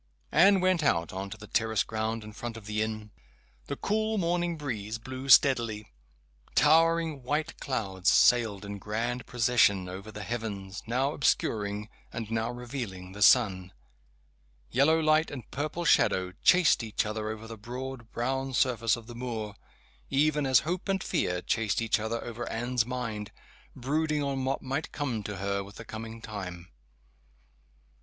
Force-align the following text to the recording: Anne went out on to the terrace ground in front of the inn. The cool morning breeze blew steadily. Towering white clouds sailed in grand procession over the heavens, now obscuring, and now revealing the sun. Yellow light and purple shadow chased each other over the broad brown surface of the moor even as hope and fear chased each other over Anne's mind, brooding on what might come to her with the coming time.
Anne 0.31 0.61
went 0.61 0.81
out 0.83 1.13
on 1.13 1.29
to 1.29 1.37
the 1.37 1.45
terrace 1.45 1.83
ground 1.83 2.23
in 2.23 2.33
front 2.33 2.57
of 2.57 2.65
the 2.65 2.81
inn. 2.81 3.11
The 3.67 3.75
cool 3.75 4.17
morning 4.17 4.57
breeze 4.57 4.97
blew 4.97 5.29
steadily. 5.29 5.91
Towering 6.55 7.21
white 7.21 7.59
clouds 7.59 8.09
sailed 8.09 8.65
in 8.65 8.79
grand 8.79 9.27
procession 9.27 9.87
over 9.87 10.11
the 10.11 10.23
heavens, 10.23 10.81
now 10.87 11.13
obscuring, 11.13 11.87
and 12.11 12.31
now 12.31 12.49
revealing 12.49 13.11
the 13.11 13.21
sun. 13.21 13.73
Yellow 14.71 14.99
light 14.99 15.29
and 15.29 15.51
purple 15.51 15.85
shadow 15.85 16.31
chased 16.41 16.81
each 16.81 17.05
other 17.05 17.29
over 17.29 17.45
the 17.45 17.55
broad 17.55 18.11
brown 18.11 18.53
surface 18.53 18.95
of 18.95 19.05
the 19.05 19.13
moor 19.13 19.53
even 20.09 20.47
as 20.47 20.61
hope 20.61 20.89
and 20.89 21.03
fear 21.03 21.43
chased 21.43 21.79
each 21.79 21.99
other 21.99 22.23
over 22.23 22.49
Anne's 22.49 22.87
mind, 22.87 23.31
brooding 23.75 24.23
on 24.23 24.45
what 24.45 24.63
might 24.63 24.91
come 24.91 25.21
to 25.21 25.35
her 25.35 25.63
with 25.63 25.75
the 25.75 25.85
coming 25.85 26.23
time. 26.23 26.71